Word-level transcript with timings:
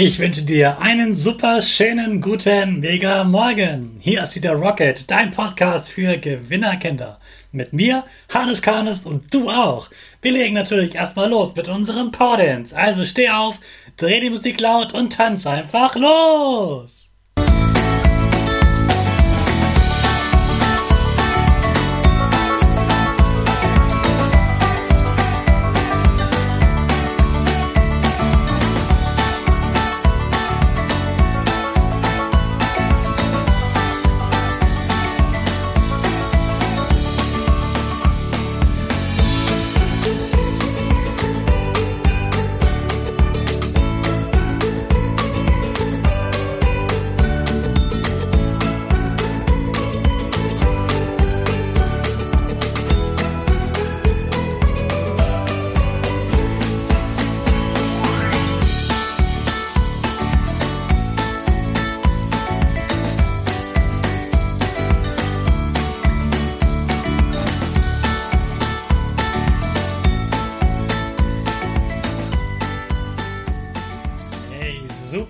Ich 0.00 0.20
wünsche 0.20 0.42
dir 0.42 0.80
einen 0.80 1.16
super 1.16 1.60
schönen 1.60 2.20
guten 2.20 2.78
mega 2.78 3.24
Morgen. 3.24 3.96
Hier 3.98 4.22
ist 4.22 4.36
wieder 4.36 4.52
Rocket, 4.52 5.10
dein 5.10 5.32
Podcast 5.32 5.90
für 5.90 6.16
Gewinnerkinder. 6.16 7.18
Mit 7.50 7.72
mir, 7.72 8.04
Hannes 8.32 8.62
Karnes 8.62 9.06
und 9.06 9.34
du 9.34 9.50
auch. 9.50 9.90
Wir 10.22 10.30
legen 10.30 10.54
natürlich 10.54 10.94
erstmal 10.94 11.28
los 11.28 11.56
mit 11.56 11.66
unserem 11.66 12.12
Power 12.12 12.36
Dance. 12.36 12.76
Also 12.76 13.04
steh 13.04 13.28
auf, 13.28 13.58
dreh 13.96 14.20
die 14.20 14.30
Musik 14.30 14.60
laut 14.60 14.94
und 14.94 15.14
tanz 15.14 15.48
einfach 15.48 15.96
los. 15.96 17.07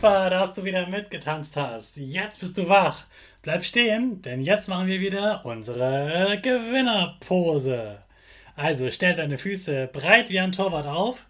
Super, 0.01 0.31
dass 0.31 0.55
du 0.55 0.63
wieder 0.63 0.87
mitgetanzt 0.87 1.57
hast. 1.57 1.97
Jetzt 1.97 2.39
bist 2.39 2.57
du 2.57 2.69
wach. 2.69 3.07
Bleib 3.43 3.65
stehen, 3.65 4.23
denn 4.23 4.43
jetzt 4.43 4.69
machen 4.69 4.87
wir 4.87 5.01
wieder 5.01 5.45
unsere 5.45 6.39
Gewinnerpose. 6.41 7.99
Also 8.55 8.93
stell 8.93 9.17
deine 9.17 9.39
Füße 9.39 9.89
breit 9.93 10.31
wie 10.31 10.39
ein 10.39 10.53
Torwart 10.53 10.87
auf, 10.87 11.27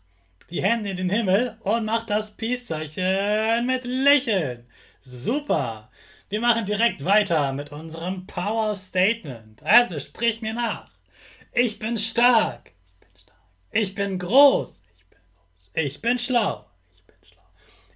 die 0.51 0.63
Hände 0.63 0.91
in 0.91 0.99
den 0.99 1.09
Himmel 1.09 1.57
und 1.61 1.87
mach 1.87 2.05
das 2.05 2.33
Peace-Zeichen 2.33 3.65
mit 3.65 3.85
Lächeln. 3.87 4.67
Super. 5.01 5.91
Wir 6.29 6.43
machen 6.43 6.67
direkt 6.67 7.07
weiter 7.07 7.55
mit 7.55 7.73
unserem 7.73 8.27
Power 8.27 8.77
Statement. 8.77 9.63
Also 9.63 9.99
sprich 9.99 10.43
mir 10.43 10.53
nach. 10.53 10.91
Ich 11.55 11.79
bin 11.79 11.97
stark. 11.97 12.73
Ich 13.73 13.95
bin 13.95 14.19
groß. 14.19 14.83
Ich 15.73 16.03
bin 16.03 16.19
schlau. 16.19 16.68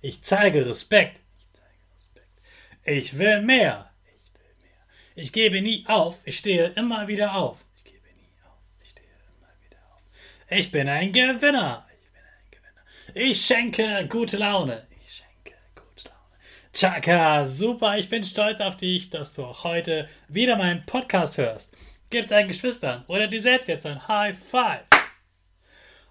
Ich 0.04 0.20
zeige 0.24 0.66
Respekt. 0.66 1.20
Ich 1.38 1.52
zeige 1.52 1.96
Respekt. 1.96 2.40
Ich 2.84 3.18
will 3.18 3.40
mehr. 3.42 3.92
Ich 4.04 4.34
will 4.34 4.54
mehr. 4.60 4.84
Ich 5.14 5.32
gebe 5.32 5.62
nie 5.62 5.84
auf. 5.86 6.18
Ich 6.24 6.38
stehe 6.38 6.66
immer 6.70 7.06
wieder 7.06 7.36
auf. 7.36 7.58
Ich 7.76 7.84
gebe 7.84 8.08
nie 8.08 8.28
auf. 8.44 8.58
Ich 8.82 8.90
stehe 8.90 9.06
immer 9.06 9.48
wieder 9.64 9.78
auf. 9.94 10.02
Ich 10.50 10.72
bin 10.72 10.88
ein 10.88 11.12
Gewinner. 11.12 11.86
Ich 11.94 12.10
bin 12.10 12.20
ein 12.20 12.50
Gewinner. 12.50 13.14
Ich 13.14 13.46
schenke 13.46 14.08
gute 14.08 14.38
Laune. 14.38 14.88
Ich 15.06 15.12
schenke 15.18 15.56
gute 15.76 16.08
Laune. 16.08 16.72
Chaka, 16.74 17.46
super. 17.46 17.96
Ich 17.96 18.08
bin 18.08 18.24
stolz 18.24 18.60
auf 18.60 18.76
dich, 18.76 19.08
dass 19.08 19.32
du 19.34 19.44
auch 19.44 19.62
heute 19.62 20.08
wieder 20.26 20.56
meinen 20.56 20.84
Podcast 20.84 21.38
hörst. 21.38 21.76
Gib 22.10 22.26
deinen 22.26 22.48
Geschwistern 22.48 23.04
oder 23.06 23.28
dir 23.28 23.40
selbst 23.40 23.68
jetzt 23.68 23.86
ein 23.86 24.08
High 24.08 24.36
Five. 24.36 24.82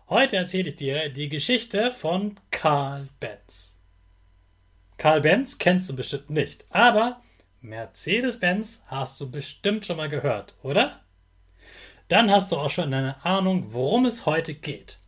Heute 0.07 0.37
erzähle 0.37 0.69
ich 0.69 0.77
dir 0.77 1.09
die 1.09 1.27
Geschichte 1.27 1.91
von 1.91 2.39
Karl 2.51 3.09
Benz. 3.19 3.70
Karl 5.01 5.21
Benz 5.21 5.57
kennst 5.57 5.89
du 5.89 5.95
bestimmt 5.95 6.29
nicht, 6.29 6.63
aber 6.69 7.21
Mercedes-Benz 7.61 8.83
hast 8.85 9.19
du 9.19 9.31
bestimmt 9.31 9.83
schon 9.83 9.97
mal 9.97 10.09
gehört, 10.09 10.53
oder? 10.61 10.99
Dann 12.07 12.29
hast 12.29 12.51
du 12.51 12.57
auch 12.57 12.69
schon 12.69 12.93
eine 12.93 13.25
Ahnung, 13.25 13.73
worum 13.73 14.05
es 14.05 14.27
heute 14.27 14.53
geht. 14.53 14.99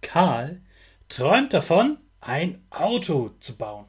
Karl 0.00 0.62
träumt 1.08 1.54
davon, 1.54 1.98
ein 2.20 2.66
Auto 2.70 3.36
zu 3.38 3.56
bauen. 3.56 3.86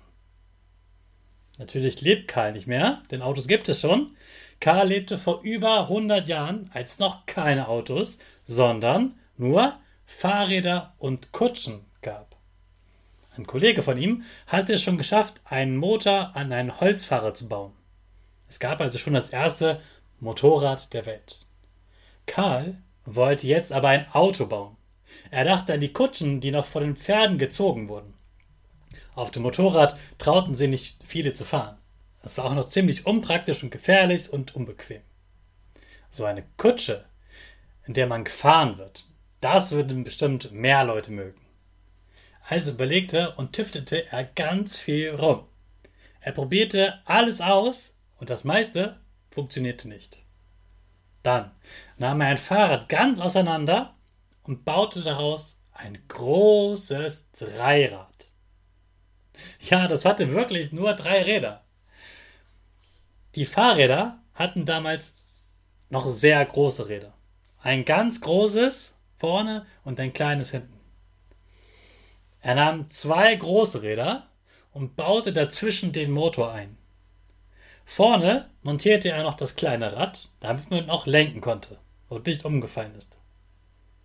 Natürlich 1.57 2.01
lebt 2.01 2.27
Karl 2.27 2.51
nicht 2.51 2.67
mehr, 2.67 3.01
denn 3.09 3.23
Autos 3.23 3.47
gibt 3.47 3.67
es 3.67 3.81
schon. 3.81 4.15
Karl 4.59 4.89
lebte 4.89 5.17
vor 5.17 5.41
über 5.41 5.89
100 5.89 6.27
Jahren, 6.27 6.69
als 6.71 6.99
noch 6.99 7.25
keine 7.25 7.67
Autos, 7.67 8.19
sondern 8.45 9.17
nur 9.37 9.73
Fahrräder 10.05 10.93
und 10.99 11.31
Kutschen 11.31 11.83
gab. 12.03 12.36
Ein 13.37 13.45
Kollege 13.45 13.83
von 13.83 13.97
ihm 13.97 14.23
hatte 14.47 14.73
es 14.73 14.81
schon 14.81 14.97
geschafft, 14.97 15.39
einen 15.45 15.77
Motor 15.77 16.35
an 16.35 16.51
einen 16.51 16.79
Holzfahrer 16.79 17.35
zu 17.35 17.47
bauen. 17.47 17.73
Es 18.49 18.59
gab 18.59 18.81
also 18.81 18.97
schon 18.97 19.13
das 19.13 19.29
erste 19.29 19.79
Motorrad 20.19 20.91
der 20.93 21.05
Welt. 21.05 21.45
Karl 22.25 22.81
wollte 23.05 23.45
jetzt 23.45 23.71
aber 23.71 23.89
ein 23.89 24.11
Auto 24.13 24.47
bauen. 24.47 24.75
Er 25.29 25.45
dachte 25.45 25.73
an 25.73 25.81
die 25.81 25.93
Kutschen, 25.93 26.41
die 26.41 26.51
noch 26.51 26.65
von 26.65 26.83
den 26.83 26.95
Pferden 26.95 27.37
gezogen 27.37 27.89
wurden. 27.89 28.13
Auf 29.13 29.31
dem 29.31 29.43
Motorrad 29.43 29.97
trauten 30.17 30.55
sie 30.55 30.67
nicht 30.67 30.99
viele 31.03 31.33
zu 31.33 31.43
fahren. 31.43 31.77
Es 32.23 32.37
war 32.37 32.45
auch 32.45 32.55
noch 32.55 32.67
ziemlich 32.67 33.05
unpraktisch 33.05 33.61
und 33.63 33.69
gefährlich 33.69 34.33
und 34.33 34.55
unbequem. 34.55 35.01
So 36.09 36.25
eine 36.25 36.43
Kutsche, 36.57 37.05
in 37.85 37.93
der 37.93 38.07
man 38.07 38.23
gefahren 38.23 38.77
wird, 38.77 39.05
das 39.41 39.71
würden 39.71 40.03
bestimmt 40.03 40.51
mehr 40.51 40.83
Leute 40.83 41.11
mögen. 41.11 41.46
Also 42.49 42.71
überlegte 42.71 43.35
und 43.35 43.51
tüftete 43.51 44.09
er 44.09 44.23
ganz 44.23 44.79
viel 44.79 45.09
rum. 45.09 45.45
Er 46.21 46.31
probierte 46.31 47.01
alles 47.03 47.41
aus 47.41 47.93
und 48.19 48.29
das 48.29 48.45
meiste 48.45 49.01
funktionierte 49.29 49.89
nicht. 49.89 50.17
Dann 51.23 51.51
nahm 51.97 52.21
er 52.21 52.27
ein 52.27 52.37
Fahrrad 52.37 52.87
ganz 52.87 53.19
auseinander 53.19 53.95
und 54.43 54.63
baute 54.63 55.01
daraus 55.01 55.59
ein 55.73 55.97
großes 56.07 57.31
Dreirad. 57.31 58.29
Ja, 59.59 59.89
das 59.89 60.05
hatte 60.05 60.31
wirklich 60.31 60.71
nur 60.71 60.93
drei 60.93 61.23
Räder. 61.23 61.65
Die 63.35 63.45
Fahrräder 63.45 64.23
hatten 64.33 64.65
damals 64.65 65.13
noch 65.89 66.07
sehr 66.07 66.43
große 66.45 66.87
Räder. 66.87 67.13
Ein 67.61 67.83
ganz 67.83 68.21
großes 68.21 68.95
vorne 69.17 69.65
und 69.83 69.99
ein 69.99 70.13
kleines 70.13 70.51
hinten. 70.51 70.77
Er 72.47 72.55
nahm 72.55 72.87
zwei 72.87 73.35
große 73.35 73.81
Räder 73.81 74.25
und 74.71 74.95
baute 74.95 75.33
dazwischen 75.33 75.91
den 75.91 76.11
Motor 76.11 76.53
ein. 76.53 76.77
Vorne 77.83 78.49
montierte 78.61 79.09
er 79.09 79.23
noch 79.23 79.33
das 79.33 79.57
kleine 79.57 79.91
Rad, 79.91 80.29
damit 80.39 80.71
man 80.71 80.89
auch 80.89 81.07
lenken 81.07 81.41
konnte 81.41 81.77
und 82.07 82.25
nicht 82.25 82.45
umgefallen 82.45 82.95
ist. 82.95 83.17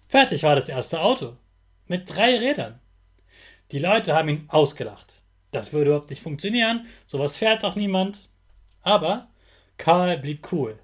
Fertig 0.09 0.43
war 0.43 0.57
das 0.57 0.69
erste 0.69 1.03
Auto. 1.03 1.37
Mit 1.87 2.13
drei 2.13 2.37
Rädern. 2.37 2.81
Die 3.71 3.79
Leute 3.79 4.13
haben 4.13 4.29
ihn 4.29 4.47
ausgelacht. 4.49 5.23
Das 5.53 5.73
würde 5.73 5.91
überhaupt 5.91 6.11
nicht 6.11 6.23
funktionieren, 6.23 6.87
sowas 7.07 7.37
fährt 7.37 7.63
doch 7.63 7.77
niemand. 7.77 8.31
Aber 8.81 9.29
Karl 9.79 10.19
blieb 10.19 10.51
cool. 10.51 10.81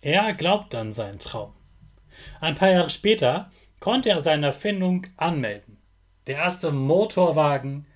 Er 0.00 0.34
glaubte 0.34 0.80
an 0.80 0.90
seinen 0.90 1.20
Traum. 1.20 1.52
Ein 2.40 2.56
paar 2.56 2.70
Jahre 2.70 2.90
später 2.90 3.52
konnte 3.78 4.10
er 4.10 4.20
seine 4.20 4.46
Erfindung 4.46 5.06
anmelden. 5.16 5.77
Der 6.28 6.36
erste 6.36 6.72
Motorwagen 6.72 7.86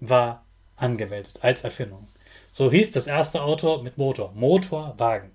war 0.00 0.44
angemeldet 0.76 1.38
als 1.40 1.64
Erfindung. 1.64 2.06
So 2.52 2.70
hieß 2.70 2.90
das 2.90 3.06
erste 3.06 3.40
Auto 3.40 3.78
mit 3.78 3.96
Motor, 3.96 4.32
Motorwagen. 4.34 5.30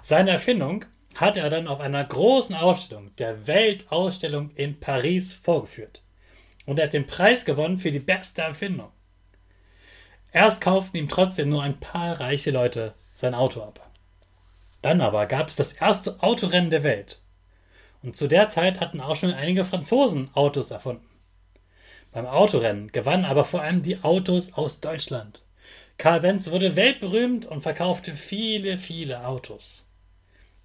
Seine 0.00 0.30
Erfindung 0.30 0.84
hat 1.16 1.36
er 1.36 1.50
dann 1.50 1.66
auf 1.66 1.80
einer 1.80 2.04
großen 2.04 2.54
Ausstellung, 2.54 3.10
der 3.16 3.48
Weltausstellung 3.48 4.52
in 4.54 4.78
Paris, 4.78 5.34
vorgeführt. 5.34 6.02
Und 6.66 6.78
er 6.78 6.84
hat 6.84 6.92
den 6.92 7.08
Preis 7.08 7.44
gewonnen 7.44 7.78
für 7.78 7.90
die 7.90 7.98
beste 7.98 8.42
Erfindung. 8.42 8.92
Erst 10.30 10.60
kauften 10.60 10.98
ihm 10.98 11.08
trotzdem 11.08 11.48
nur 11.48 11.64
ein 11.64 11.80
paar 11.80 12.20
reiche 12.20 12.52
Leute 12.52 12.94
sein 13.12 13.34
Auto 13.34 13.60
ab. 13.60 13.90
Dann 14.82 15.00
aber 15.00 15.26
gab 15.26 15.48
es 15.48 15.56
das 15.56 15.72
erste 15.72 16.22
Autorennen 16.22 16.70
der 16.70 16.84
Welt. 16.84 17.20
Und 18.04 18.14
zu 18.14 18.28
der 18.28 18.50
Zeit 18.50 18.78
hatten 18.78 19.00
auch 19.00 19.16
schon 19.16 19.32
einige 19.32 19.64
Franzosen 19.64 20.30
Autos 20.34 20.70
erfunden. 20.70 21.09
Beim 22.12 22.26
Autorennen 22.26 22.90
gewannen 22.90 23.24
aber 23.24 23.44
vor 23.44 23.62
allem 23.62 23.82
die 23.82 24.02
Autos 24.02 24.52
aus 24.54 24.80
Deutschland. 24.80 25.42
Karl 25.98 26.20
Benz 26.20 26.50
wurde 26.50 26.76
weltberühmt 26.76 27.46
und 27.46 27.62
verkaufte 27.62 28.14
viele, 28.14 28.78
viele 28.78 29.26
Autos. 29.26 29.86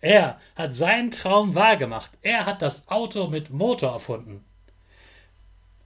Er 0.02 0.40
hat 0.56 0.76
seinen 0.76 1.12
Traum 1.12 1.56
wahrgemacht. 1.56 2.12
Er 2.22 2.46
hat 2.46 2.62
das 2.62 2.88
Auto 2.88 3.28
mit 3.28 3.50
Motor 3.50 3.92
erfunden. 3.92 4.46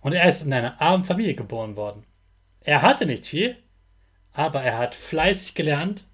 Und 0.01 0.13
er 0.13 0.27
ist 0.29 0.43
in 0.43 0.53
einer 0.53 0.81
armen 0.81 1.05
Familie 1.05 1.35
geboren 1.35 1.75
worden. 1.75 2.05
Er 2.61 2.81
hatte 2.81 3.05
nicht 3.05 3.25
viel, 3.25 3.57
aber 4.33 4.61
er 4.61 4.77
hat 4.77 4.95
fleißig 4.95 5.55
gelernt, 5.55 6.05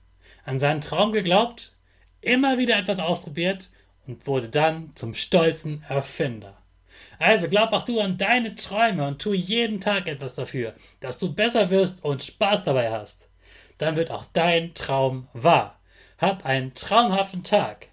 an 0.44 0.60
seinen 0.60 0.82
Traum 0.82 1.12
geglaubt, 1.12 1.76
immer 2.22 2.58
wieder 2.58 2.78
etwas 2.78 3.00
ausprobiert 3.00 3.72
und 4.08 4.26
wurde 4.28 4.50
dann 4.50 4.92
zum 4.96 5.16
stolzen 5.16 5.84
Erfinder. 5.88 6.58
Also 7.20 7.48
glaub 7.48 7.74
auch 7.74 7.84
du 7.84 8.00
an 8.00 8.18
deine 8.18 8.56
Träume 8.56 9.08
und 9.08 9.22
tu 9.22 9.34
jeden 9.34 9.82
Tag 9.82 10.08
etwas 10.08 10.36
dafür, 10.36 10.74
dass 11.00 11.18
du 11.18 11.34
besser 11.34 11.70
wirst 11.70 12.04
und 12.04 12.24
Spaß 12.24 12.64
dabei 12.64 12.92
hast. 12.92 13.28
Dann 13.78 13.96
wird 13.96 14.12
auch 14.12 14.26
dein 14.34 14.74
Traum 14.74 15.28
wahr. 15.34 15.80
Hab 16.18 16.46
einen 16.46 16.74
traumhaften 16.74 17.44
Tag. 17.44 17.88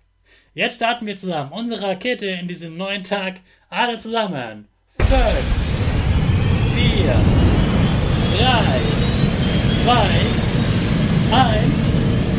Jetzt 0.55 0.77
starten 0.77 1.07
wir 1.07 1.17
zusammen 1.17 1.53
unsere 1.53 1.83
Rakete 1.83 2.27
in 2.27 2.47
diesem 2.47 2.77
neuen 2.77 3.05
Tag. 3.05 3.41
Alle 3.69 3.99
zusammen. 3.99 4.69
Fünf, 4.99 5.13
vier, 6.75 7.15
drei, 8.37 8.81
zwei, 9.83 10.33
eins, 11.35 11.83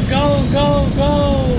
go, 0.09 0.43
go, 0.51 0.87
go! 0.95 1.52